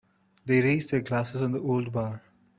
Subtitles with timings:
[0.47, 2.23] They raised their glasses in the old bar.